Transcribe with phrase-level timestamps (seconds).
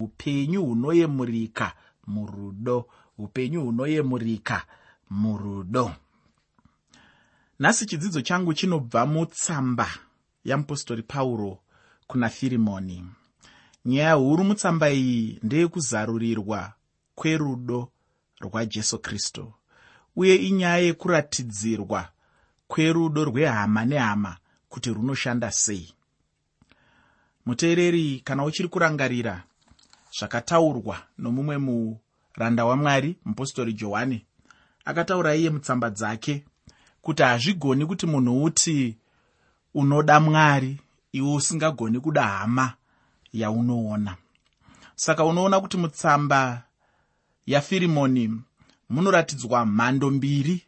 [0.00, 1.72] upenyu hunoyemurika
[2.06, 2.86] murudo.
[3.18, 4.66] Upenyu hunoyemurika
[5.10, 5.92] murudo.
[7.58, 9.88] Nhasi chidzidzo changu chinobva mutsamba
[10.44, 11.58] yamupostori pauro
[12.06, 13.04] kuna firimoni.
[13.84, 16.72] Nyaya huru mutsamba iyi ndeyekuzarurirwa
[17.14, 17.88] kwerudo
[18.40, 19.52] rwajesu kristu
[20.16, 22.08] uye inyaya yekuratidzirwa
[22.68, 24.36] kwerudo rwehama nehama
[24.68, 25.94] kuti runoshanda sei.
[27.46, 29.44] Muteereri kana uchiri kurangarira
[30.18, 34.24] zvakataurwa nomumwe muranda wamwari mupostori johani.
[34.84, 36.44] Akataura iye mutsamba dzake
[37.02, 38.96] kuti hazvigoni kuti munhu uti
[39.74, 40.80] unoda mwari
[41.12, 42.74] iwe usingagoni kuda hama
[43.32, 44.16] yaunoona.
[44.94, 46.62] Saka unoona kuti mutsamba
[47.46, 48.40] yafirimoni
[48.90, 50.62] munoratidzwa mhando mbiri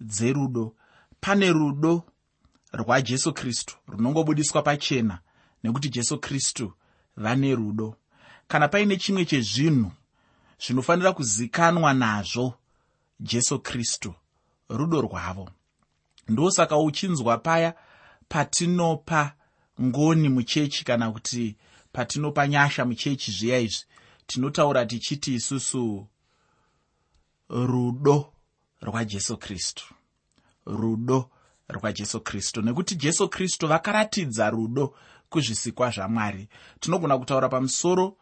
[0.00, 0.74] dzerudo.
[1.20, 2.02] Pane rudo
[2.72, 5.18] rwajesu kristu runongobudiswa pachena
[5.64, 6.72] nekuti jesu kristu
[7.16, 7.96] vane rudo
[8.48, 9.92] kana paine chimwe chezvinhu
[10.66, 12.54] zvinofanira kuzikanwa nazvo
[13.20, 14.14] jesu kristu
[14.68, 15.50] rudo rwavo.
[16.28, 17.74] Ndosaka uchinzwa paya
[18.28, 19.32] patinopa
[19.82, 21.56] ngoni muchechi kana kuti
[21.92, 23.84] patinopa nyasha muchechi zviya izvi.
[24.26, 26.06] Tinotaura tichiti isusu
[27.48, 28.32] rudo
[28.82, 29.94] rwajesu kristu.
[30.66, 31.30] Rudo
[31.68, 32.62] rwajesu kristu.
[32.62, 34.94] Nekuti jesu kristu vakaratidza rudo
[35.28, 36.48] kuzvisikwa zvamwari.
[36.80, 38.16] Tinogona kutaura pamusoro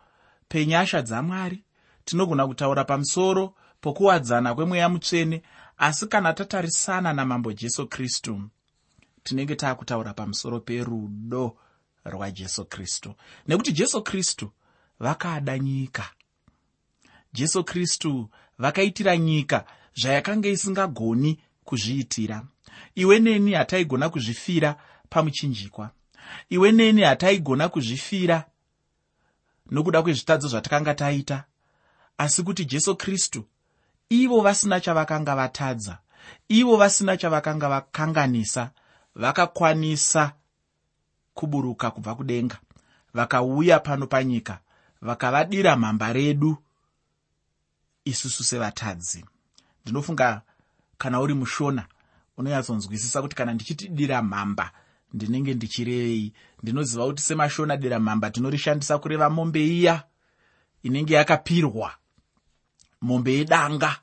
[0.49, 1.65] penyasha dzamwari
[2.05, 5.43] tinogona kutaura pamusoro pokuwadzana kwemweya mutsvene
[5.79, 8.43] asi kana tatarisana namambo jesu kristu
[9.25, 11.57] tinenge taakutaura pamusoro perudo
[12.05, 13.15] rwajesu kristu.
[13.49, 14.53] Nekuti jesu kristu
[15.01, 16.11] vakaada nyika.
[17.33, 22.47] Jesu kristu vakaitira nyika zvayakanga isingagoni kuzviitira.
[22.95, 24.77] Iwe neni hataigona kuzvifira
[25.09, 25.91] pamuchinjikwa.
[26.51, 28.45] Iwe neni hataigona kuzvifira
[29.73, 31.45] nokuda kwezvitadzo zvatakanga taita.
[32.19, 33.45] Asi kuti jesu kristu
[34.09, 35.99] ivo vasina chavakanga vatadza
[36.49, 38.71] ivo vasina chavakanga vakanganisa
[39.15, 40.33] vakakwanisa
[41.35, 42.59] kuburuka kubva kudenga
[43.15, 44.59] vakauya pano panyika
[45.03, 46.57] vakavadira mhamba redu
[48.05, 49.25] isusu sevatadzi.
[49.83, 50.43] Ndinofunga
[50.99, 51.87] kana uri mushona
[52.37, 54.73] unonyatsonzwisisa kuti kana ndichiti dira mhamba
[55.13, 60.05] ndinenge ndichirevei ndinoziva kuti semashona dira mhamba tinorishandisa kureva mombe iya
[60.83, 61.95] inenge yakapirwa
[63.03, 63.97] mombe yedanga.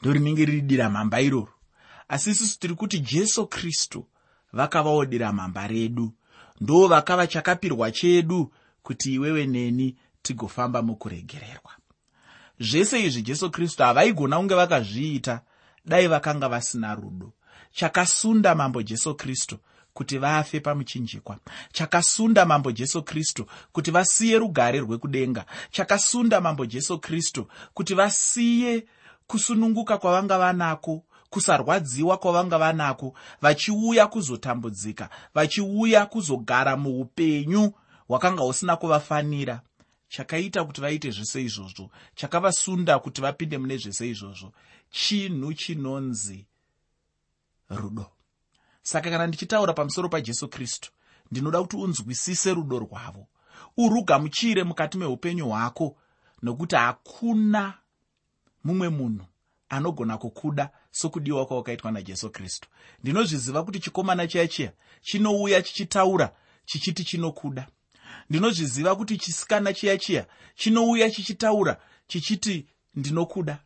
[0.00, 1.52] Ndorinenge riri dira mhamba iroro.
[2.08, 4.06] Asi isusu tiri kuti jesu kristu
[4.52, 6.12] vakavawo dira mhamba redu.
[6.60, 11.72] Ndo vakava chakapirwa chedu kuti iwewe neni tigofamba mukuregererwa.
[12.60, 15.40] Zvese izvi jesu kristu havaigona kunge vakazviita.
[15.84, 17.32] Dai vakanga vasina rudo.
[17.72, 19.58] Chakasunda mambo jesu kristu
[19.94, 21.38] kuti vafe pamuchinjikwa.
[21.72, 25.44] Chakasunda mambo jesu kristu kuti vasiye rugare rwekudenga.
[25.70, 28.86] Chakasunda mambo jesu kristu kuti vasiye
[29.26, 37.72] kusununguka kwavanga vanako kusarwadziwa kwavanga vanako vachiuya kuzotambudzika vachiuya kuzogara muupenyu
[38.08, 39.60] hwakanga husina kuvafanira.
[40.08, 44.52] Chakaita kuti vaite zvese izvozvo chakavasunda kuti vapinde mune zvese izvozvo.
[44.90, 46.46] Chinhu chinonzi
[47.70, 48.06] rudo
[48.82, 50.90] saka kana ndichitaura pamusoro pajesu kristu
[51.30, 53.26] ndinoda kuti unzwisise rudo rwavo.
[53.76, 55.96] Urugamuchire mukati meupenyu hwako
[56.42, 57.74] nokuti hakuna
[58.64, 59.24] mumwe munhu
[59.68, 62.68] anogona kukuda sokudiwa kwawakaitwa najesu kristu.
[63.02, 64.72] Ndinozviziva kuti chikomana chiya chiya
[65.02, 66.32] chinouya chichitaura
[66.64, 67.68] chichiti chinokuda.
[68.30, 71.76] Ndinozviziva kuti chisikana chiya chiya chinouya chichitaura
[72.06, 73.58] chichiti ndinokuda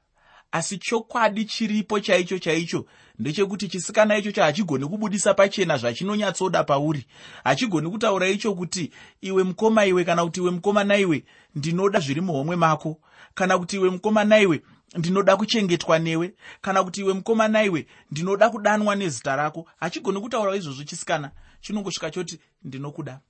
[0.52, 2.86] asi chokwadi chiripo chaicho chaicho
[3.18, 7.06] ndechekuti chisikana ichocho hachigoni kubudisa pachena zvachinonyatsoda pauri.
[7.44, 11.24] Hachigoni kutaura icho kuti iwe mukoma iwe kana kuti iwe mukomana iwe
[11.54, 13.00] ndinoda zviri muhomwe mako.
[13.34, 14.62] Kana kuti iwe mukomana iwe
[14.96, 16.34] ndinoda kuchengetwa newe.
[16.60, 19.68] Kana kuti iwe mukomana iwe ndinoda kudanwa nezita rako.
[19.76, 21.30] Hachigoni kutaura izvozvo chisikana
[21.60, 23.20] chinongosvika choti ndinokuda.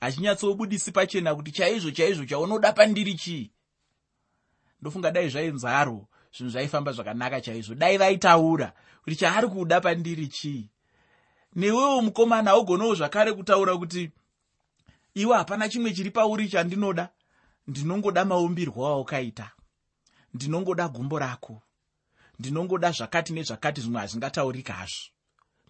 [0.00, 3.50] Hachinyatsobudisi pachena kuti chaizvo chaizvo chaunoda pandiri chii?
[4.80, 7.74] Ndofunga dai zvainzaro zvinhu zvaifamba zvakanaka chaizvo.
[7.74, 8.72] Dai vaitaura
[9.04, 10.68] kuti chaari kuda pandiri chii?
[11.56, 14.10] Newewo mukomana haugonawo zvakare kutaura kuti
[15.14, 17.08] iwe hapana chimwe chiri pauri chandinoda?
[17.66, 19.50] Ndinongoda maumbirwo awakaita
[20.34, 21.62] ndinongoda gumbo rako.
[22.38, 25.10] Ndinongoda zvakati nezvakati zvimwe hazvingataurika hazvo.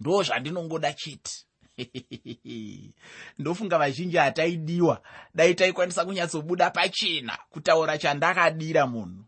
[0.00, 1.32] Ndo zvandinongoda chete.
[3.38, 5.02] Ndofunga vazhinji hataidiwa.
[5.34, 9.24] Dai taikwanisa kunyatsobuda pachena kutaura chandakadira munhu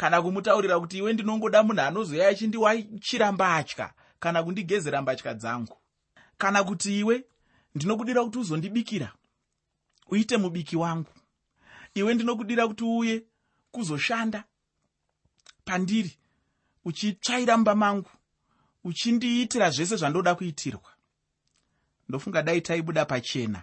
[0.00, 5.76] kana kumutaurira kuti iwe ndinongoda munhu anozoya achindiwachira mbatya kana kundigezera mbatya dzangu.
[6.38, 7.24] Kana kuti iwe
[7.74, 9.12] ndinokudira kuti uzondibikira
[10.08, 11.12] uite mubiki wangu.
[11.94, 13.22] Iwe ndinokudira kuti uuye
[13.72, 14.44] kuzoshanda
[15.64, 16.16] pandiri
[16.84, 18.10] uchitsvaira mumba mangu
[18.84, 20.90] uchindiitira zvese zvandoda kuitirwa.
[22.08, 23.62] Ndofunga dai taibuda pachena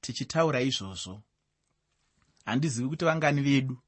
[0.00, 1.22] tichitaura izvozvo.
[2.44, 3.83] Handizivi kuti vangani vedu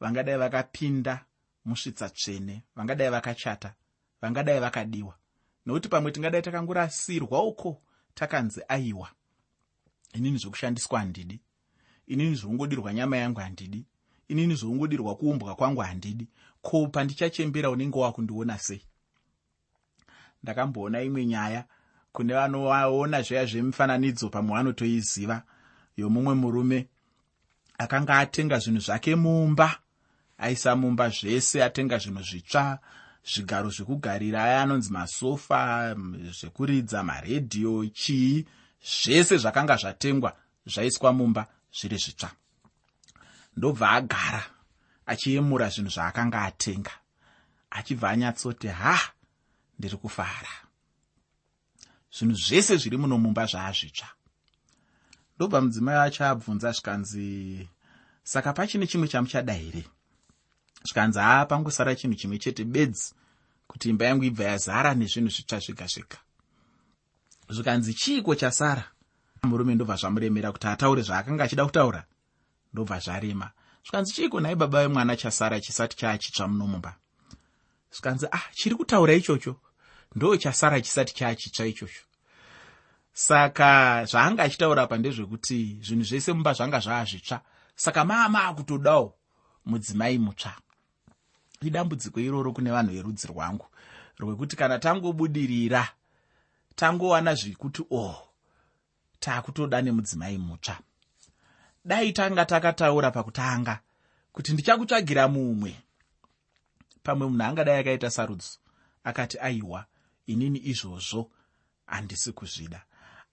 [0.00, 1.24] vangadai vakapinda
[1.64, 3.74] musvitsa tsvene vangadai vakachata
[4.22, 5.14] vangadai vakadiwa.
[5.66, 7.82] Nokuti pamwe tingadai takangorasirwa uko
[8.14, 9.10] takanzi aiwa.
[10.12, 11.40] Inini zvokushandiswa handidi.
[12.06, 13.86] Inini zvoungodirwa nyama yangu handidi.
[14.28, 16.28] Inini zvoungodirwa kuumbwa kwangu handidi.
[16.62, 18.82] Ko pandichachembera unenge wakundiona sei?
[20.42, 21.64] Ndakamboona imwe nyaya
[22.12, 25.42] kune vanoona zveya zvemufananidzo pamwe vanotoiziva
[25.96, 26.88] yomumwe murume
[27.78, 29.78] akanga atenga zvinhu zvake mumba
[30.38, 32.78] aisa mumba zvese atenga zvinhu zvitsva
[33.24, 35.94] zvigaro zvekugarira aya anonzi masofa
[36.38, 38.46] zvekuridza maredhiyo chii
[38.82, 40.36] zvese zvakanga zvatengwa
[40.66, 42.30] zvaiswa mumba zviri zvitsva.
[43.56, 44.42] Ndobva agara
[45.06, 46.94] achiyemura zvinhu zvaakanga atenga
[47.70, 48.96] achibva anyatsoti ha
[49.78, 50.54] ndiri kufara.
[52.12, 54.08] Zvinhu zvese zviri muno mumba zvaazvitsva.
[55.36, 57.68] Ndobva mudzimai acho abvunza zvikanzi
[58.22, 59.95] saka pachine chimwe chamuchada here
[60.86, 63.14] zvikanzi haa pangosara chinhu chimwe chete bedzi
[63.68, 66.18] kuti imba yangu ibva yazara nezvinhu zvitsva zvega zvega.
[67.48, 68.84] Zvikanzi chiiko chasara?
[69.42, 72.04] Murume ndobva zvamuremera kuti ataure zvaakanga achida kutaura
[72.72, 73.50] ndobva zvarema.
[73.84, 76.96] Zvikanzi chiiko nhai baba vemwana chasara chisati chaachitsva muno mumba?
[77.92, 79.56] Zvikanzi ah chiri kutaura ichocho
[80.14, 82.02] ndo chasara chisati chaachitsva ichocho.
[83.12, 87.40] Saka zvaanga achitaura pa ndezvekuti zvinhu zvese mumba zvanga zvaazvitsva.
[87.76, 89.14] Saka maama akutodawo
[89.66, 90.65] mudzimai mutsva
[91.62, 93.66] idambudziko iroro kune vanhu verudzi rwangu
[94.18, 95.88] rwekuti kana tangobudirira
[96.76, 98.28] tangowana zvekuti o oh,
[99.20, 100.78] taakutoda nemudzimai mutsva.
[101.84, 103.80] Dai tanga takataura pakutanga
[104.32, 105.76] kuti ndichakutsvagira mumwe.
[107.02, 108.58] Pamwe munhu angadai akaita sarudzo
[109.04, 109.86] akati aiwa
[110.26, 111.30] inini izvozvo
[111.86, 112.82] handisi kuzvida.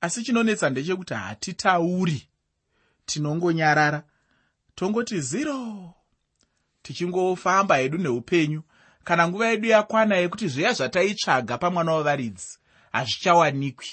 [0.01, 2.27] Asi chinonetsa ndechekuti hatitauri
[3.05, 4.03] tinongonyarara
[4.75, 5.93] tongoti ziro
[6.83, 8.63] tichingofamba hedu neupenyu.
[9.03, 12.57] Kana nguva yedu yakwana yekuti zviya zvataitsvaga pamwana wavaridzi
[12.91, 13.88] hazvichawanikwi.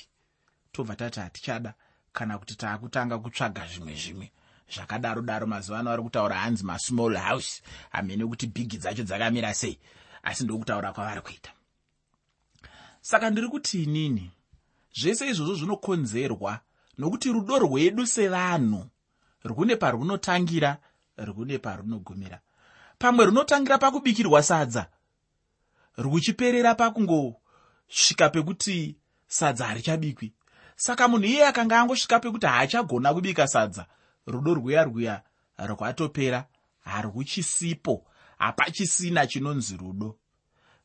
[0.72, 1.74] Tobva tati hatichada
[2.12, 4.32] kana kuti taakutanga kutsvaga zvimwe zvimwe
[4.74, 9.78] zvakadaro daro mazuva ano vari kutaura hanzi masmall house hamene kuti bhigi dzacho dzakamira sei
[10.22, 11.50] asi ndokutaura kwavari kuita.
[13.00, 14.30] Saka ndiri kuti inini
[14.94, 16.60] zvese izvozvo zvinokonzerwa
[16.98, 18.86] nokuti rudo rwedu sevanhu
[19.44, 20.78] rwune parunotangira
[21.18, 22.40] rwune parunogumira
[23.00, 24.86] pamwe runotangira pakubikirwa sadza.
[25.96, 30.32] Ruchiperera pakungosvika pekuti sadza harichabikwi.
[30.76, 33.86] Saka munhu iye akanga angosvika pekuti haachagona kubika sadza
[34.26, 35.22] rudo rwuya rwuya
[35.58, 36.46] rwatopera
[36.80, 38.06] harwuchisipo
[38.38, 40.18] hapachisina chinonzi rudo.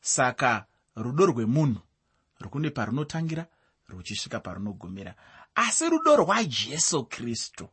[0.01, 0.65] Saka
[0.95, 1.81] rudo rwemunhu
[2.41, 3.45] rwune parunotangira
[3.87, 5.15] ruchisvika parunogumira
[5.55, 7.67] asi rudo rwajesu kristu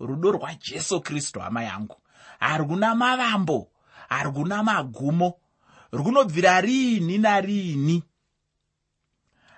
[0.00, 1.96] rudo rwajesu kristu hama yangu
[2.40, 3.70] harwuna mavambo
[4.08, 5.34] harwuna magumo.
[5.92, 8.02] Runobvira riini nariini?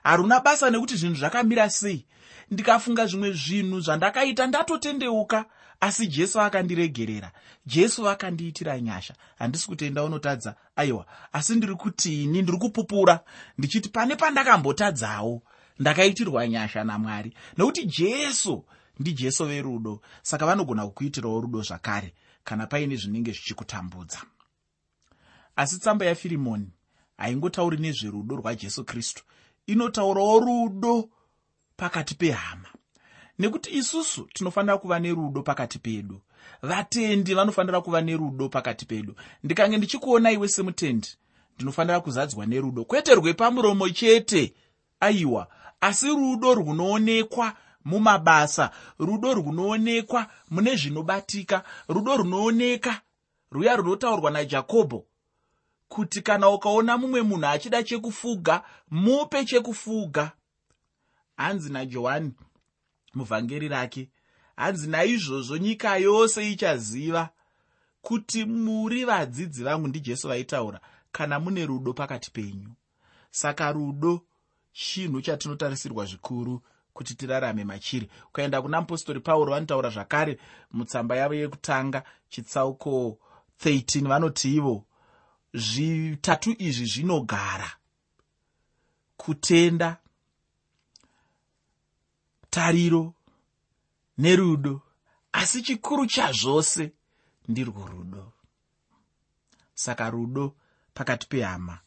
[0.03, 2.07] Haruna basa nekuti zvinhu zvakamira sei?
[2.51, 5.45] Ndikafunga zvimwe zvinhu zvandakaita ndatotendeuka
[5.81, 7.33] asi jesu akandiregerera.
[7.67, 9.15] Jesu akandiitira nyasha.
[9.39, 10.55] Handisi kutenda unotadza.
[10.77, 12.43] Aiwa asi ndiri kutini?
[12.43, 13.21] Ndiri kupupura.
[13.59, 15.43] Ndichiti pane pandakambotadzawo
[15.79, 17.35] ndakaitirwa nyasha namwari.
[17.57, 18.65] Nokuti jesu
[19.01, 24.19] ndijesu verudo saka vanogona kukuitirawo rudo zvakare kana paine zvinenge zvichikutambudza
[25.61, 26.73] asi tsamba yafirimoni
[27.17, 29.23] haingotauri nezverudo rwajesu kristu.
[29.67, 31.09] Inotaurawo rudo
[31.77, 32.69] pakati pehama.
[33.39, 36.21] Nekuti isusu tinofanira kuva nerudo pakati pedu.
[36.63, 39.15] Vatendi vanofanira kuva nerudo pakati pedu.
[39.45, 41.09] Ndikange ndichikuona iwe semutendi
[41.55, 42.85] ndinofanira kuzadzwa nerudo.
[42.85, 44.55] Kwete rwepamuromo chete
[45.01, 45.47] aiwa
[45.81, 53.01] asi rudo runoonekwa mumabasa rudo runoonekwa mune zvinobatika rudo runooneka
[53.51, 55.07] ruya runotaurwa najakobho
[55.91, 60.33] kuti kana ukaona mumwe munhu achida chekufuga mupe chekufuga.
[61.37, 62.33] Hanzi najohani
[63.15, 64.09] muvhangeri rake
[64.57, 67.29] hanzi naizvozvo nyika yose ichaziva
[68.03, 70.81] kuti muri vadzidzi vangu ndijesu vaitaura
[71.13, 72.71] kana mune rudo pakati penyu.
[73.31, 74.21] Saka rudo
[74.73, 78.11] chinhu chatinotarisirwa zvikuru kuti tirarame machiri.
[78.29, 80.39] Ukaenda kuna mupostori pauro vanotaura zvakare
[80.73, 83.19] mutsamba yavo yekutanga chitsauko
[83.65, 84.85] 13 vanoti ivo
[85.55, 87.71] zvitatu izvi zvinogara.
[89.17, 89.97] Kutenda
[92.51, 93.13] tariro
[94.19, 94.81] nerudo.
[95.33, 96.93] Asi chikuru chazvose
[97.49, 98.33] ndirwo rudo.
[99.75, 100.55] Saka rudo
[100.95, 101.79] pakati pehama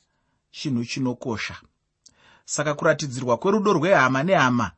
[0.52, 1.62] chinhu chinokosha.
[2.46, 4.72] Saka kuratidzirwa kwerudo rwehama nehama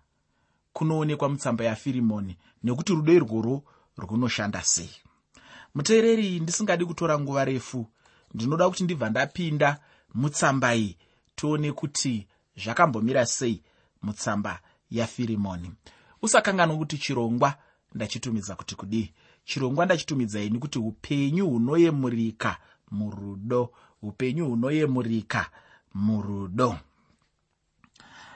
[0.74, 3.64] kunoonekwa mutsamba yafirimoni nekuti rudo irworwo
[3.98, 4.96] runoshanda sei.
[5.76, 7.88] Muteereri ndisingadi kutora nguva refu
[8.36, 9.70] ndinoda kuti ndibva ndapinda
[10.14, 10.98] mutsamba iyi
[11.36, 12.28] tione kuti
[12.62, 13.64] zvakambomira sei
[14.04, 14.60] mutsamba
[14.92, 15.72] yafirimoni
[16.22, 17.56] usakanganwa kuti chirongwa
[17.96, 19.14] ndachitumidza kuti kudii.
[19.46, 22.58] Chirongwa ndachitumidzai nekuti upenyu hunoyemurika
[22.92, 25.50] murudo upenyu hunoyemurika
[25.94, 26.78] murudo.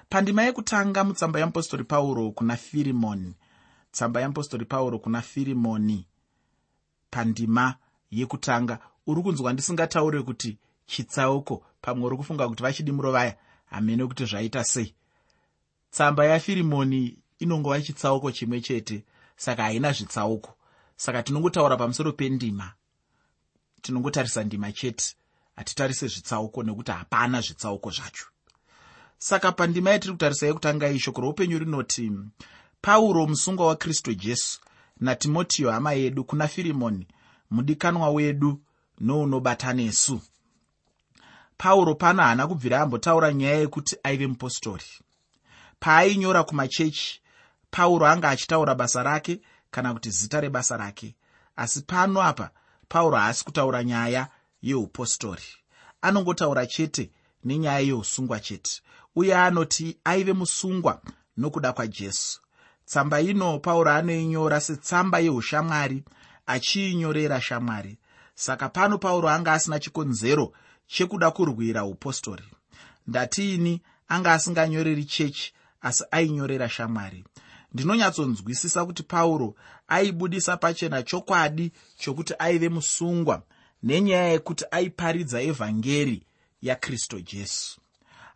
[0.09, 3.35] Pandima yekutanga mutsamba yeapostori pauro kuna firimoni
[3.91, 6.07] tsamba yeapostori pauro kuna firimoni
[7.11, 7.75] pandima
[8.11, 14.63] yekutanga uri kunzwa ndisingataure kuti chitsauko pamwe uri kufunga kuti vachidimuro vaya hamene kuti zvaita
[14.63, 14.93] sei.
[15.91, 19.03] Tsamba yafirimoni inongova chitsauko chimwe chete
[19.35, 20.51] saka haina zvitsauko
[20.95, 22.73] saka tinongotaura pamusoro pendima.
[23.81, 25.15] Tinongotarisa ndima chete
[25.55, 28.25] hatitarise zvitsauko nekuti hapana zvitsauko zvacho.
[29.17, 32.11] Saka pandima yatiri kutarisa yekutanga iyi shoko roupenyu rinoti
[32.81, 34.59] pauro musungwa wakristu jesu
[34.99, 37.07] natimotiyo hama yedu kuna firimoni
[37.51, 38.61] mudikanwa wedu
[38.99, 40.21] nounobata nesu.
[41.57, 44.85] Pauro pano haana kubvira ambotaura nyaya yekuti aive mupostori.
[45.79, 47.21] Paainyora kumachechi
[47.71, 49.41] pauro anga achitaura basa rake
[49.71, 51.15] kana kuti zita rebasa rake.
[51.55, 52.51] Asi pano apa
[52.89, 54.27] pauro haasi kutaura nyaya
[54.61, 55.43] yeupostori.
[56.01, 57.11] Anongotaura chete
[57.43, 58.81] nenyaya yeusungwa chete
[59.15, 61.01] uye anoti aive musungwa
[61.37, 62.41] nokuda kwajesu.
[62.85, 66.03] Tsamba ino pauro anoinyora setsamba yeushamwari
[66.45, 67.97] achiinyorera shamwari
[68.39, 70.53] saka pano pauro anga asina chikonzero
[70.87, 72.43] chekuda kurwira upostori.
[73.07, 77.23] Ndatiini anga asinganyoreri chechi asi ainyorera shamwari.
[77.73, 79.55] Ndinonyatsonzwisisa kuti pauro
[79.87, 83.43] aibudisa pachena chokwadi chokuti aive musungwa
[83.83, 86.23] nenyaya yekuti aiparidza evhangeri
[86.61, 87.81] yakristu jesu.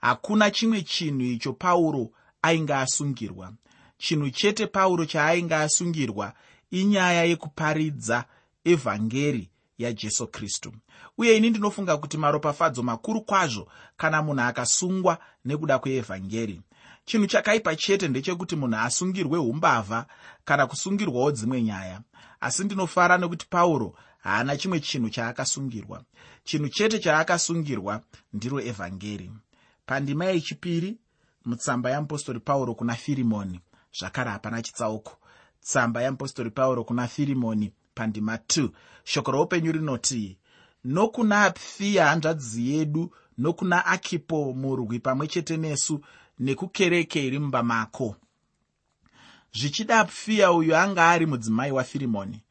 [0.01, 3.53] Hakuna chimwe chinhu icho pauro ainge asungirwa.
[3.98, 6.33] Chinhu chete pauro chaainge asungirwa
[6.72, 8.25] inyaya yekuparidza
[8.65, 10.73] evhangeri yajesu kristu.
[11.17, 16.61] Uye ini ndinofunga kuti maropafadzo makuru kwazvo kana munhu akasungwa nekuda kweevhangeri.
[17.05, 20.05] Chinhu chakaipa chete ndechekuti munhu asungirwe umbavha
[20.45, 22.01] kana kusungirwawo dzimwe nyaya.
[22.39, 26.03] Asi ndinofara nekuti pauro haana chimwe chinhu chaakasungirwa.
[26.43, 28.01] Chinhu chete chaakasungirwa
[28.33, 29.31] ndiro evhangeri.
[29.85, 30.97] Pandima yechipiri
[31.45, 33.59] mutsamba yeapostori pauro kuna firimoni.
[33.99, 35.17] Zvakare hapana chitsauko.
[35.61, 38.69] Tsamba yeapostori pauro kuna firimoni pandima 2
[39.03, 40.38] shoko roupenyu rinoti
[40.83, 46.01] nokuna apfiya hanzvadzi yedu nokuna akipo murwi pamwe chete nesu
[46.39, 48.15] nekukereke iri mumba mako.
[49.53, 52.43] Zvichida apfiya uyu anga ari mudzimai wafirimoni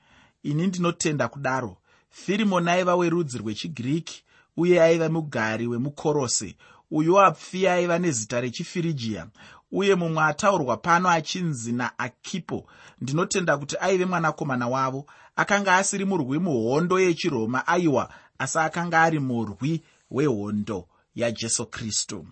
[0.42, 1.76] ini ndinotenda kudaro.
[2.11, 4.25] Firimoni aiva werudzi rwechigiriki
[4.56, 6.56] uye aiva mugari wemukorose
[6.90, 9.26] uyu apfiya aiva nezita rechifirigia
[9.72, 12.66] uye mumwe ataurwa pano achinzi naakipo
[13.00, 15.06] ndinotenda kuti aive mwanakomana wavo.
[15.36, 22.26] Akanga asiri murwi muhondo yechiroma aiwa asi akanga ari murwi wehondo yajesu kristu.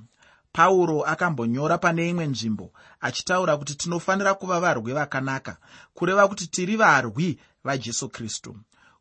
[0.52, 5.56] Pauro akambonyora pane imwe nzvimbo achitaura kuti tinofanira kuva varwi vakanaka
[5.94, 8.56] kureva kuti tiri varwi vajesu kristu.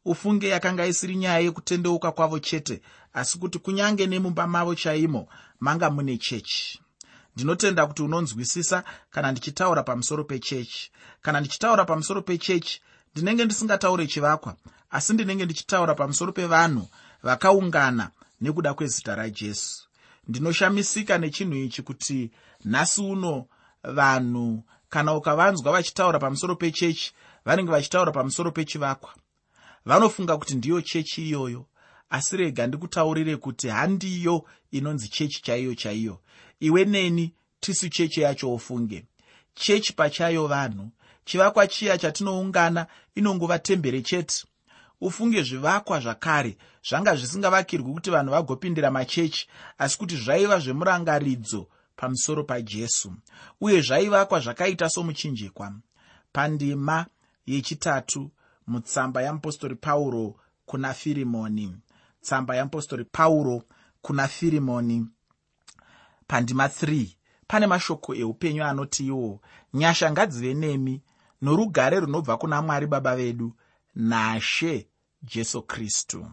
[0.05, 2.81] Ufunge yakanga isiri nyaya yekutendeuka kwavo chete
[3.13, 5.27] asi kuti kunyange nemumba mavo chaimo
[5.59, 6.81] manga mune chechi
[7.35, 10.91] ndinotenda kuti unonzwisisa kana ndichitaura pamusoro pechechi.
[11.21, 12.81] Kana ndichitaura pamusoro pechechi
[13.15, 14.55] ndinenge ndisingataure chivakwa
[14.89, 16.87] asi ndinenge ndichitaura pamusoro pevanhu
[17.23, 18.09] vakaungana
[18.41, 19.87] nekuda kwezita rajesu.
[20.27, 22.31] Ndinoshamisika nechinhu ichi kuti
[22.65, 23.45] nhasi uno
[23.83, 27.13] vanhu kana ukavanzwa vachitaura pamusoro pechechi
[27.45, 29.13] vanenge vachitaura pamusoro pechivakwa
[29.85, 31.65] vanofunga kuti ndiyo chechi iyoyo.
[32.09, 36.19] Asi rega ndikutaurire kuti handiyo inonzi chechi chaiyo chaiyo
[36.59, 39.05] iwe neni tisu chechi yacho ufunge.
[39.53, 40.89] Chechi pachayo vanhu
[41.25, 44.45] chivakwa chiya chatinoungana inongova tembere chete.
[45.01, 46.57] Ufunge zvivakwa zvakare
[46.89, 49.47] zvanga zvisingavakirwi kuti vanhu vagopindira machechi
[49.77, 53.13] asi kuti zvaiva zvemurangaridzo pamusoro pajesu
[53.61, 55.73] uye zvaivakwa zvakaita somuchinjikwa.
[56.33, 57.05] Pandima
[57.45, 58.31] yechitatu
[58.67, 60.35] mutsamba yamupostori pauro
[60.65, 61.75] kuna firimoni.
[62.21, 63.63] Tsamba yamupostori pauro
[64.01, 65.07] kuna firimoni
[66.29, 67.07] pandima 3
[67.47, 69.41] pane mashoko eupenyu anoti iwo
[69.73, 71.01] nyasha ngadzive nemi
[71.41, 73.53] norugare runobva kuna mwari baba vedu
[73.95, 74.87] nashe
[75.23, 76.27] jesu kristu.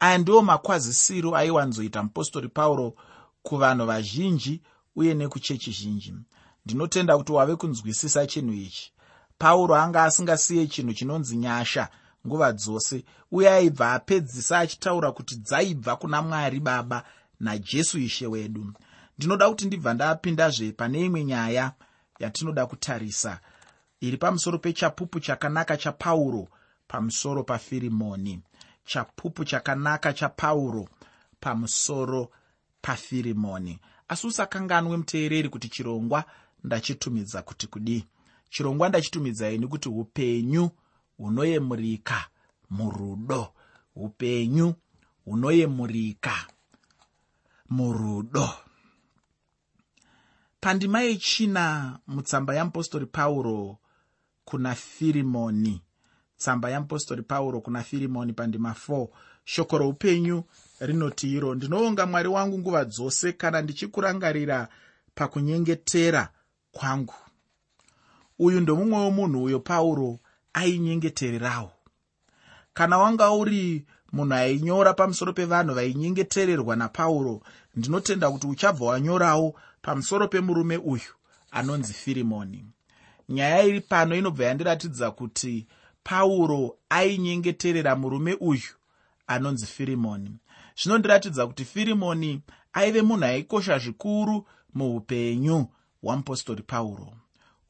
[0.00, 2.94] Aya ndiwo makwazisiro aiwanzoita mupostori pauro
[3.42, 4.62] kuvanhu vazhinji
[4.96, 6.14] uye nekuchechi zhinji.
[6.64, 8.92] Ndinotenda kuti wave kunzwisisa chinhu ichi.
[9.38, 11.88] Pauro anga asingasiye chinhu chinonzi nyasha
[12.26, 17.04] nguva dzose uye aibva apedzisa achitaura kuti dzaibva kuna mwari baba
[17.40, 18.72] najesu ishe wedu
[19.18, 21.72] ndinoda kuti ndibva ndapindazve pane imwe nyaya
[22.18, 23.40] yatinoda kutarisa.
[24.00, 26.48] Iri pamusoro pechapupu chakanaka chapauro
[26.88, 28.40] pamusoro pafirimoni.
[28.84, 30.88] Chapupu chakanaka chapauro
[31.40, 32.30] pamusoro
[32.82, 33.78] pafirimoni.
[34.08, 36.24] Asi usakanganwe muteereri kuti chirongwa
[36.64, 38.04] ndachitumidza kuti kudii.
[38.50, 40.70] Chirongwa ndachitumidzai nekuti upenyu
[41.16, 42.26] hunoyemurika
[42.70, 43.52] murudo.
[43.96, 44.74] Upenyu
[45.24, 46.46] hunoyemurika
[47.70, 48.48] murudo
[50.64, 53.78] pandima yechina mutsamba yamupostori pauro
[54.44, 55.82] kuna firimoni.
[56.36, 59.08] Tsamba yamupostori pauro kuna firimoni pandima 4
[59.44, 60.44] shoko roupenyu
[60.80, 64.68] rinoti iro ndinoonga mwari wangu nguva dzose kana ndichikurangarira
[65.14, 66.28] pakunyengetera
[66.72, 67.14] kwangu.
[68.38, 70.18] Uyu ndomumwe womunhu uyo pauro
[70.52, 71.72] ainyengetererawo.
[72.74, 77.40] Kana wanga uri munhu ainyora pamusoro pevanhu vainyengetererwa napauro
[77.76, 79.54] ndinotenda kuti uchabva wanyorawo
[79.88, 81.12] pamusoro pemurume uyu
[81.50, 82.64] anonzi firimoni.
[83.28, 85.66] Nyaya iri pano inobva yandiratidza kuti
[86.04, 88.70] pauro ainyengeterera murume uyu
[89.26, 90.30] anonzi firimoni.
[90.82, 92.40] Zvinondiratidza kuti firimoni
[92.72, 95.66] aive munhu aikosha zvikuru muupenyu
[96.02, 97.12] hwamupostori pauro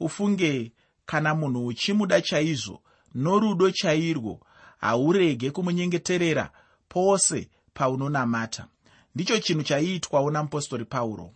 [0.01, 0.73] ufunge
[1.07, 2.83] kana munhu uchimuda chaizvo
[3.15, 4.41] norudo chairwo
[4.79, 6.51] haurege kumunyengeterera
[6.89, 8.67] pose paunonamata.
[9.15, 11.31] Ndicho chinhu chaiitwawo namupostori pauro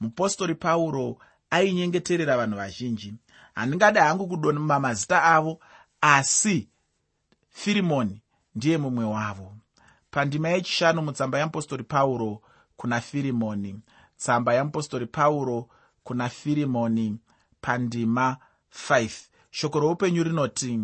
[0.00, 1.18] mupostori pauro
[1.50, 3.14] ainyengeterera vanhu vazhinji.
[3.54, 5.60] Handingada hangu kudonma mazita avo
[6.00, 6.68] asi
[7.50, 8.22] firimoni
[8.54, 9.56] ndiye mumwe wavo.
[10.10, 12.42] Pandima yechishanu mutsamba yamupostori pauro
[12.76, 13.80] kuna firimoni
[14.16, 15.68] tsamba yamupostori pauro
[16.04, 17.18] kuna firimoni
[17.60, 18.36] pandima
[18.88, 19.10] 5
[19.50, 20.80] shoko roupenyu rinoti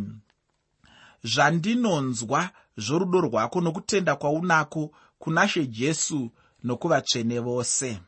[1.25, 6.31] zvandinonzwa zvorudo rwako nokutenda kwaunako kuna she jesu
[6.65, 8.01] nokuvatsvene vose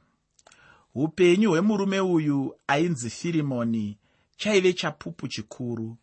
[0.94, 3.98] upenyu hwemurume uyu ainzi firimoni
[4.36, 5.96] chaive chapupu chikuru.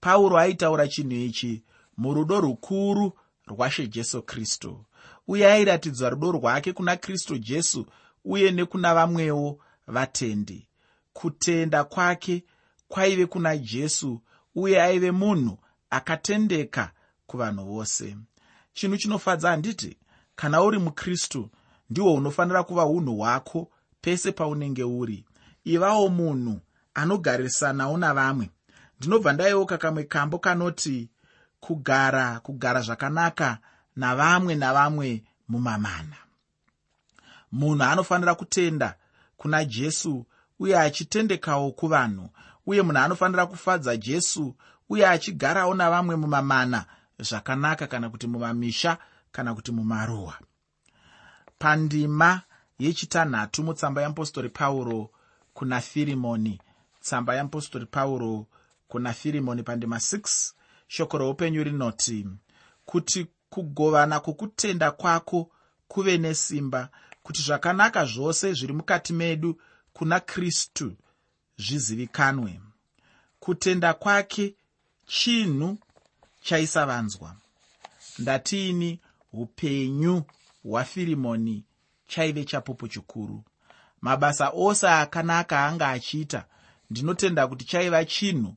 [0.00, 1.62] Pauro aitaura chinhu ichi
[1.96, 3.12] murudo rukuru
[3.46, 4.84] rwashe jesu kristu.
[5.28, 7.86] Uye airatidza rudo rwake kuna kristu jesu
[8.24, 10.68] uye nekuna vamwewo vatendi.
[11.12, 12.44] Kutenda kwake
[12.88, 14.20] kwaive kuna jesu
[14.54, 15.58] uye aive munhu
[15.90, 16.92] akatendeka
[17.26, 18.16] kuvanhu vose.
[18.72, 19.96] Chinhu chinofadza handiti
[20.36, 21.50] kana uri mukristu
[21.90, 23.70] ndihwo unofanira kuva unhu hwako
[24.06, 25.24] pese paunenge uri.
[25.64, 26.60] Ivawo munhu
[26.94, 28.50] anogarisanawo navamwe.
[28.98, 31.10] Ndinobva ndaioka kamwe kambo kanoti
[31.60, 33.58] kugara kugara zvakanaka
[33.96, 36.16] navamwe navamwe mumamana.
[37.52, 38.94] Munhu anofanira kutenda
[39.36, 40.26] kuna jesu
[40.58, 42.30] uye achitendekawo kuvanhu
[42.66, 44.54] uye munhu anofanira kufadza jesu
[44.88, 46.84] uye achigarawo navamwe mumamana
[47.18, 48.98] zvakanaka kana kuti mumamisha
[49.32, 50.34] kana kuti mumaruwa.
[51.58, 52.42] Pandima
[52.78, 55.10] yechitanhatu mutsamba yeapostori pauro
[55.54, 56.60] kuna firimoni.
[57.00, 58.46] Tsamba yeapostori pauro
[58.88, 60.52] kuna firimoni pandima 6
[60.88, 62.26] shoko roupenyu rinoti
[62.84, 65.50] kuti kugovana kwokutenda kwako
[65.88, 66.88] kuve nesimba
[67.22, 69.60] kuti zvakanaka zvose zviri mukati medu
[69.92, 70.96] kuna kristu
[71.58, 72.60] zvizivikanwe.
[73.40, 74.54] Kutenda kwake
[75.06, 75.78] chinhu
[76.42, 77.36] chaisavanzwa.
[78.18, 79.00] Ndatiini
[79.32, 80.22] upenyu
[80.62, 81.64] hwafirimoni
[82.06, 83.44] chaive chapupu chikuru.
[84.00, 86.44] Mabasa ose akanaka anga achiita
[86.90, 88.56] ndinotenda kuti chaiva chinhu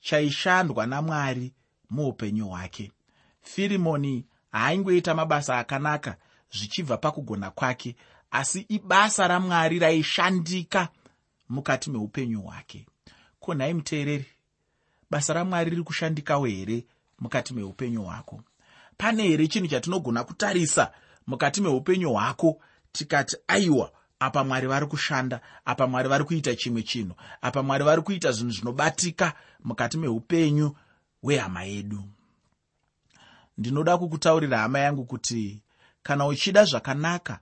[0.00, 1.52] chaishandwa namwari
[1.90, 2.92] muupenyu hwake.
[3.42, 6.16] Firimoni haaingoita mabasa akanaka
[6.52, 7.96] zvichibva pakugona kwake
[8.30, 10.88] asi ibasa ramwari raishandika
[11.48, 12.86] mukati meupenyu hwake.
[13.40, 14.26] Ko nhai muteereri
[15.10, 16.86] basa ramwari riri kushandikawo here
[17.18, 18.42] mukati meupenyu hwako?
[18.96, 20.92] Pane here chinhu chatinogona kutarisa
[21.26, 22.60] mukati meupenyu hwako
[22.96, 28.02] tikati aiwa apa mwari vari kushanda apa mwari vari kuita chimwe chinhu apa mwari vari
[28.02, 29.32] kuita zvinhu zvinobatika
[29.64, 30.76] mukati meupenyu
[31.22, 32.04] hwehama yedu.
[33.58, 35.62] Ndinoda kukutaurira hama yangu kuti
[36.02, 37.40] kana uchida zvakanaka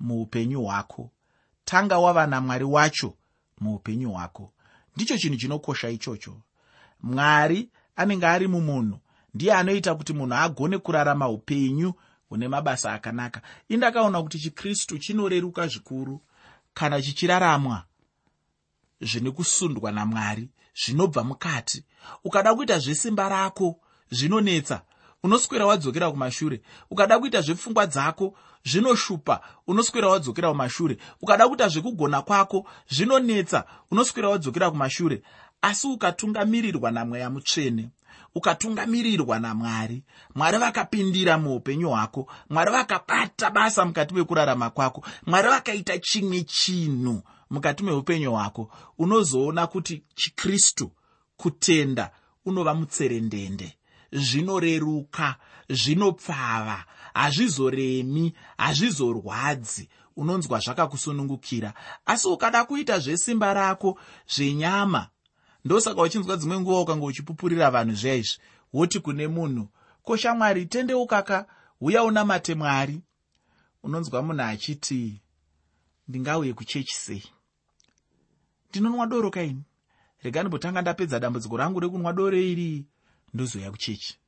[0.00, 1.10] muupenyu hwako
[1.64, 3.14] tanga wava namwari wacho
[3.60, 4.52] muupenyu hwako.
[4.96, 6.36] Ndicho chinhu chinokosha ichocho.
[7.02, 8.98] Mwari anenge ari mumunhu
[9.34, 11.94] ndiye anoita kuti munhu agone kurarama upenyu
[12.30, 13.42] hune mabasa akanaka.
[13.68, 16.20] Indakaona kuti chikristu chinoreruka zvikuru
[16.74, 17.84] kana chichiraramwa
[19.00, 20.48] zvine kusundwa namwari
[20.84, 21.84] zvinobva mukati.
[22.24, 24.82] Ukada kuita zvesimba rako zvinonetsa.
[25.22, 26.62] Unoswera wadzokera kumashure.
[26.90, 29.40] Ukada kuita zvepfungwa dzako zvinoshupa.
[29.66, 30.96] Unoswera wadzokera kumashure.
[31.22, 33.64] Ukada kuita zvekugona kwako zvinonetsa.
[33.90, 35.22] Unoswera wadzokera kumashure.
[35.62, 37.90] Asi ukatungamirirwa namweya mutsvene
[38.34, 40.02] ukatungamirirwa namwari.
[40.34, 42.26] Mwari vakapindira muupenyu hwako.
[42.50, 45.04] Mwari vakabata basa mukati mekurarama kwako.
[45.26, 48.70] Mwari vakaita chimwe chinhu mukati meupenyu hwako.
[48.98, 50.92] Unozoona kuti chikristu
[51.36, 52.10] kutenda
[52.44, 53.76] unova mutserendende.
[54.12, 55.36] Zvinoreruka
[55.68, 59.88] zvinopfava hazvizoremi hazvizorwadzi.
[60.16, 61.74] Unonzwa zvakakusunungukira.
[62.06, 63.98] Asi ukada kuita zvesimba rako
[64.34, 65.08] zvenyama
[65.64, 68.38] ndosaka uchinzwa dzimwe nguva ukanga uchipupurira vanhu zvaizvi
[68.72, 69.68] woti kune munhu
[70.02, 71.46] koshamwari tendeukaka
[71.80, 73.00] uya unamate mwari?
[73.82, 75.20] Unonzwa munhu achiti
[76.08, 77.22] ndingauye kuchechi sei?
[78.70, 79.62] Ndinonwa doro kaini?
[80.22, 82.86] Rega ndimbotanga ndapedza dambudziko rangu rekunwa doro iri
[83.34, 84.18] ndozoya kuchechi.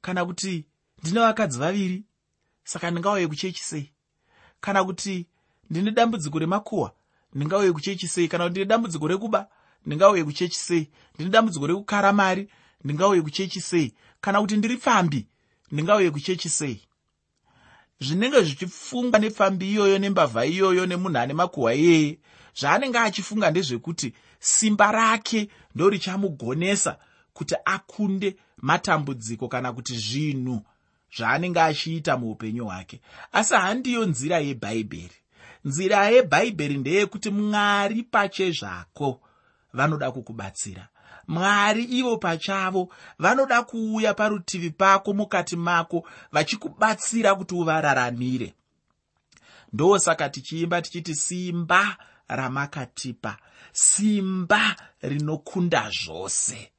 [0.00, 0.64] Kana kuti
[1.02, 2.04] ndine vakadzi vaviri
[2.64, 3.92] saka ndingauye kuchechi sei?
[4.60, 5.26] Kana kuti
[5.70, 6.92] ndine dambudziko remakuhwa
[7.34, 8.28] ndingauye kuchechi sei?
[8.28, 9.48] Kana kuti ndine dambudziko rekuba
[9.86, 10.90] ndingauye kuchechi sei?
[11.14, 12.48] Ndine dambudziko rekukara mari
[12.84, 13.94] ndingauye kuchechi sei?
[14.20, 15.26] Kana kuti ndiri pfambi
[15.72, 16.82] ndingauye kuchechi sei?
[18.00, 22.18] Zvinenge zvichifungwa nepfambi iyoyo nembavha iyoyo nemunhu ane makuhwa iyeye
[22.58, 26.98] zvaanenge achifunga ndezvekuti simba rake ndorichamugonesa
[27.32, 30.62] kuti akunde matambudziko kana kuti zvinhu
[31.16, 33.00] zvaanenge achiita muupenyu hwake.
[33.32, 35.14] Asi handiyo nzira yebhaibheri.
[35.64, 39.20] Nzira yebhaibheri ndeyekuti mwari pachezvako
[39.76, 40.88] vanoda kukubatsira.
[41.28, 48.54] Mwari ivo pachavo vanoda kuuya parutivi pako mukati mako vachikubatsira kuti uvararamire.
[49.72, 51.96] Ndosaka tichiimba tichiti simba
[52.28, 53.36] ramakatipa
[53.72, 56.72] simba rinokunda zvose.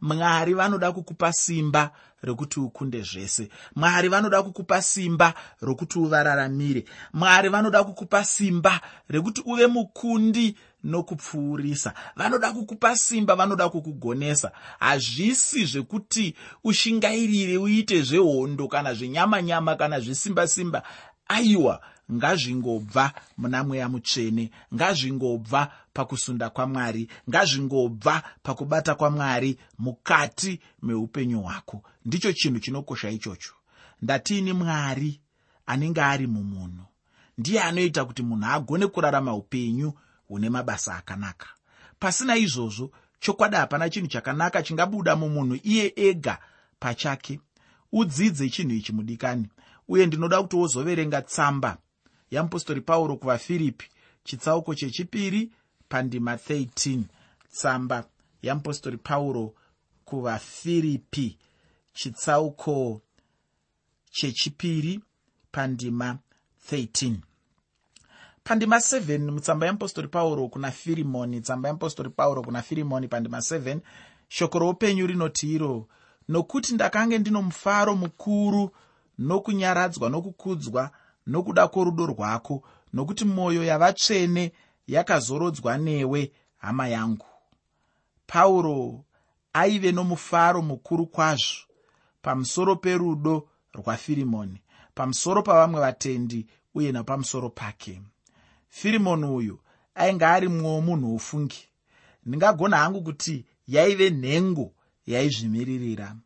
[0.00, 1.90] Mwari vanoda kukupa simba
[2.22, 3.48] rekuti ukunde zvese.
[3.76, 6.84] Mwari vanoda kukupa simba rokuti uvararamire.
[7.12, 11.94] Mwari vanoda kukupa simba rekuti uve mukundi nokupfuurisa.
[12.16, 14.52] Vanoda kukupa simba vanoda kukugonesa.
[14.80, 20.82] Hazvisi zvekuti ushingairire uite zvehondo kana zvenyama nyama kana zvesimba simba.
[21.28, 21.80] Aiwa
[22.12, 31.82] ngazvingobva muna mweya mutsvene ngazvingobva pakusunda kwamwari ngazvingobva pakubata kwamwari mukati meupenyu hwako.
[32.04, 33.52] Ndicho chinhu chinokosha ichocho.
[34.02, 35.20] Ndatiini mwari
[35.66, 36.84] anenge ari mumunhu?
[37.38, 39.92] Ndiye anoita kuti munhu agone kurarama upenyu
[40.32, 41.46] hune mabasa akanaka.
[41.98, 42.90] Pasina izvozvo
[43.20, 46.38] chokwadi hapana chinhu chakanaka chingabuda mumunhu iye ega
[46.80, 47.40] pachake.
[47.92, 49.48] Udzidze chinhu ichi mudikani
[49.88, 51.78] uye ndinoda kuti wozoverenga tsamba
[52.30, 53.86] yeapostori pauro kuvafiripi
[54.24, 55.52] chitsauko chechipiri
[55.88, 57.02] pandima 13
[57.52, 58.04] tsamba
[58.42, 59.54] yeapostori pauro
[60.04, 61.38] kuvafiripi
[61.92, 63.02] chitsauko
[64.10, 65.00] chechipiri
[65.52, 66.18] pandima
[66.72, 67.31] 13
[68.44, 73.78] pandima 7 mutsamba yeapostori pauro kuna firimoni tsamba yeapostori pauro kuna firimoni pandima 7
[74.28, 75.88] shoko roupenyu rinoti iro
[76.28, 78.70] nokuti ndakange ndino mufaro mukuru
[79.18, 80.90] nokunyaradzwa nokukudzwa
[81.26, 84.52] nokuda kworudo rwako nokuti mwoyo yavatsvene
[84.86, 87.26] yakazorodzwa newe hama yangu.
[88.26, 89.04] Pauro
[89.52, 91.66] aive nomufaro mukuru kwazvo
[92.22, 94.62] pamusoro perudo rwafirimoni
[94.94, 98.02] pamusoro pavamwe vatendi uye napamusoro pake
[98.72, 99.56] firimoni uyu
[99.94, 101.68] ainge ari mumwe womunhu wofungi
[102.26, 104.72] ndingagona hangu kuti yaive nhengo
[105.06, 106.16] yaizvimiririra.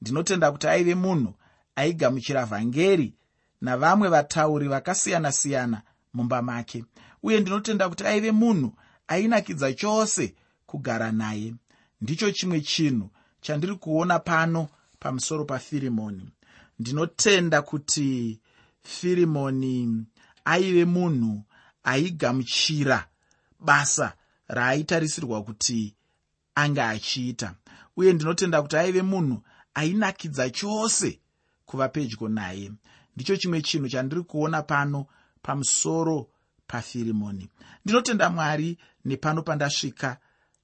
[0.00, 1.34] Ndinotenda kuti aive munhu
[1.76, 3.14] aigamuchira vhangeri
[3.60, 5.82] navamwe vatauri vakasiyana-siyana
[6.14, 6.84] mumba make.
[7.22, 8.72] Uye ndinotenda kuti aive munhu
[9.08, 10.34] ainakidza chose
[10.66, 11.54] kugara naye.
[12.00, 16.30] Ndicho chimwe chinhu chandiri kuona pano pamusoro pafirimoni.
[16.78, 18.40] Ndinotenda kuti
[18.82, 20.04] firimoni
[20.44, 21.42] aive munhu
[21.86, 23.08] aigamuchira
[23.60, 24.12] basa
[24.48, 25.94] raaitarisirwa kuti
[26.54, 27.54] ange achiita.
[27.96, 29.42] Uye ndinotenda kuti aive munhu
[29.74, 31.20] ainakidza chose
[31.66, 32.72] kuva pedyo naye.
[33.14, 35.06] Ndicho chimwe chinhu chandiri kuona pano
[35.42, 36.28] pamusoro
[36.66, 37.48] pafirimoni.
[37.84, 40.18] Ndinotenda mwari nepano pandasvika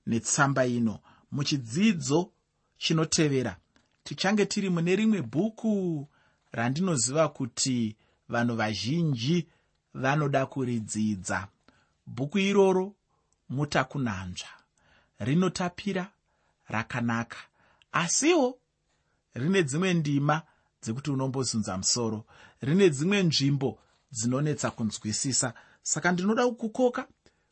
[0.07, 0.99] netsamba ino.
[1.33, 2.33] Muchidzidzo
[2.79, 3.57] chinotevera
[4.05, 6.09] tichange tiri mune rimwe bhuku
[6.53, 7.97] randinoziva kuti
[8.29, 9.47] vanhu vazhinji
[9.95, 11.49] vanoda kuridzidza.
[12.07, 12.95] Bhuku iroro
[13.49, 14.49] mutakunanzva.
[15.19, 16.11] Rinotapira
[16.69, 17.39] rakanaka
[17.93, 18.59] asiwo
[19.35, 20.43] rine dzimwe ndima
[20.83, 22.25] dzekuti unombozunza musoro.
[22.61, 23.79] Rine dzimwe nzvimbo
[24.13, 25.55] dzinonetsa kunzwisisa.
[25.83, 27.09] Saka ndinoda kukukoka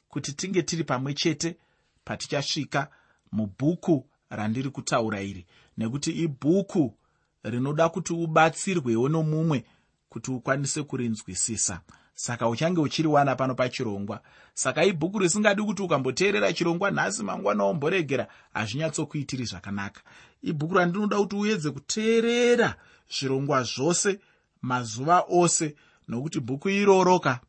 [0.08, 1.56] kuti tinge tiri pamwe chete
[2.04, 2.90] patichasvika
[3.32, 5.46] mubhuku randiri kutaura iri
[5.78, 6.94] nekuti ibhuku
[7.42, 9.64] rinoda kuti ubatsirwewo nomumwe
[10.08, 11.80] kuti ukwanise kurinzwisisa
[12.20, 14.20] saka uchange uchiriwana pano pachirongwa.
[14.54, 20.00] Saka ibhuku risingadi kuti ukamboteerera chirongwa nhasi mangwana womboregera hazvinyatsokuitiri zvakanaka.
[20.42, 22.74] Ibhuku randinoda kuti uedze kuteerera
[23.18, 24.20] zvirongwa zvose
[24.62, 25.76] mazuva ose
[26.08, 27.40] nokuti bhuku iroroka.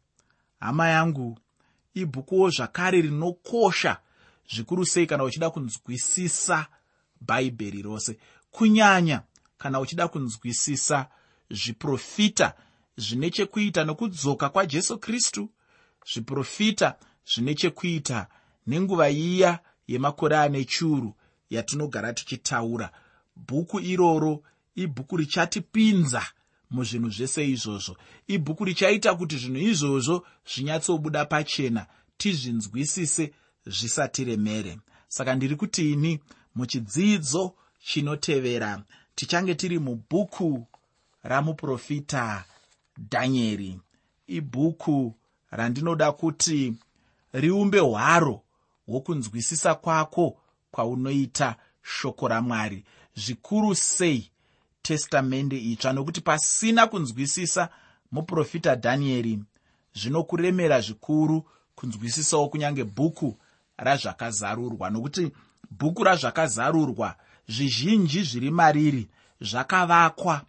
[0.60, 1.40] Hama yangu
[1.94, 3.98] ibhukuwo zvakare rinokosha
[4.56, 6.68] zvikuru sei kana uchida kunzwisisa
[7.22, 8.18] bhaibheri rose.
[8.52, 9.22] Kunyanya
[9.58, 11.08] kana uchida kunzwisisa
[11.50, 12.54] zviprofita
[13.02, 15.50] zvine chekuita nokudzoka kwajesu kristu
[16.14, 16.96] zviprofita
[17.34, 18.28] zvine chekuita
[18.68, 21.16] nenguva iya yemakore ane chiuru
[21.50, 22.92] yatinogara tichitaura.
[23.36, 24.44] Bhuku iroro
[24.76, 26.24] ibhuku richatipinza
[26.70, 27.98] muzvinhu zvese izvozvo.
[28.28, 31.86] Ibhuku richaita kuti zvinhu izvozvo zvinyatsobuda pachena
[32.18, 33.34] tizvinzwisise
[33.66, 34.78] zvisati remere.
[35.08, 36.20] Saka ndiri kuti ini
[36.56, 38.84] muchidzidzo chinotevera
[39.16, 40.68] tichange tiri mubhuku
[41.24, 42.46] ramuprofita
[42.98, 43.80] dhanieri
[44.28, 45.16] ibhuku
[45.52, 46.74] randinoda kuti
[47.34, 48.42] riumbe hwaro
[48.88, 50.38] hwokunzwisisa kwako
[50.72, 52.84] kwaunoita shoko ramwari.
[53.16, 54.32] Zvikuru sei
[54.82, 55.94] testamende itsva?
[55.94, 57.70] Nokuti pasina kunzwisisa
[58.12, 59.40] muprofita dhanieri
[59.94, 63.38] zvinokuremera zvikuru kunzwisisawo kunyange bhuku
[63.78, 64.90] razvakazarurwa.
[64.90, 65.32] Nokuti
[65.72, 67.16] bhuku razvakazarurwa
[67.48, 69.10] zvizhinji zviri mariri
[69.42, 70.42] zvakavakwa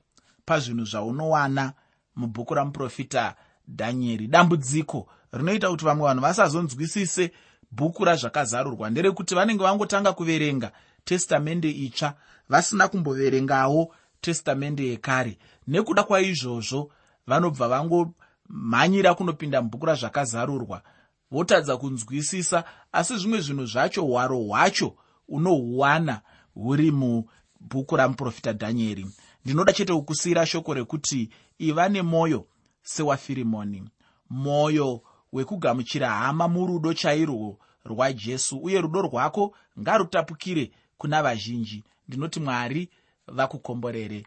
[0.45, 1.73] pazvinhu zvaunowana
[2.17, 3.35] mubhuku ramuprofita
[3.69, 7.33] dhanieri dambudziko rinoita kuti vamwe vanhu vasazonzwisise
[7.71, 8.91] bhuku razvakazarurwa.
[8.91, 10.73] Nderekuti vanenge vangotanga kuverenga
[11.05, 12.15] testamende itsva
[12.49, 15.39] vasina kumboverengawo testamende yekare.
[15.67, 16.91] Nekuda kwaizvozvo
[17.27, 20.83] vanobva vangomhanyira kunopinda mubhuku razvakazarurwa
[21.31, 24.97] votadza kunzwisisa asi zvimwe zvinhu zvacho hwaro hwacho
[25.29, 26.21] unohuwana
[26.55, 29.07] huri mubhuku ramuprofita dhanieri
[29.45, 32.47] ndinoda chete kukusiyira shoko rekuti iva nemwoyo
[32.83, 33.83] sewafirimoni
[34.31, 35.01] mwoyo
[35.33, 41.85] wekugamuchira hama murudo chairwo rwajesu uye rudo rwako ngarutapukire kuna vazhinji.
[42.09, 42.89] Ndinoti mwari
[43.29, 44.27] vakukomborere.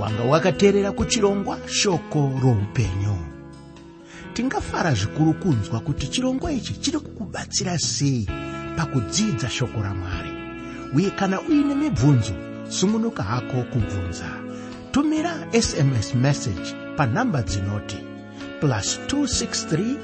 [0.00, 3.16] Wanga wakateerera kuchirongwa shoko roupenyu.
[4.34, 8.28] Tingafara zvikuru kunzwa kuti chirongwa ichi chiri kukubatsira sei
[8.76, 10.31] pakudzidza shoko ramwari
[10.94, 12.32] uye kana uine mibvunzo
[12.68, 14.26] sungunuka hako kubvunza.
[14.92, 17.96] Tumira sms message panhamba dzinoti
[18.60, 19.96] plus 263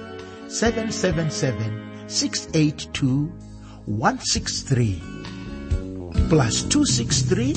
[0.48, 1.54] 777
[2.06, 3.26] 682
[3.88, 4.94] 163
[6.28, 7.56] plus 263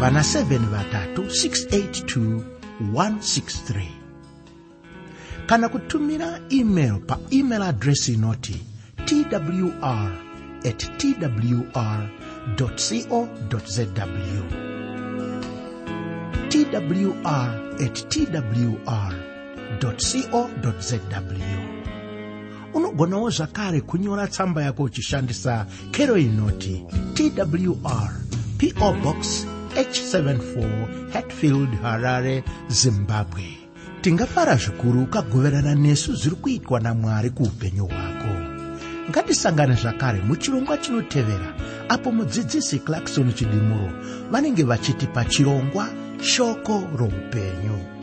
[0.00, 2.40] vana 7 vatatu 682
[2.92, 3.86] 163
[5.46, 8.56] kana kutumira email paemail adresi inoti
[9.06, 10.10] twr
[10.64, 12.00] at twr
[12.56, 13.28] co
[13.66, 13.84] zw
[16.48, 17.12] twr
[17.84, 19.14] at twr
[19.80, 19.92] co
[20.78, 20.98] zw
[22.74, 28.10] unogonawo zvakare kunyora tsamba yako uchishandisa kero inoti twr
[28.78, 33.44] po box h74 hatfield harare zimbabwe.
[34.00, 38.33] Tingafara zvikuru ukagoverana nesu zviri kuitwa namwari kuupenyu hwako
[39.10, 41.54] ngatisangane zvakare muchirongwa chinotevera
[41.88, 43.90] apo mudzidzisi clarkson chidimuro
[44.30, 45.88] vanenge vachitipa chirongwa
[46.22, 47.93] shoko roupenyu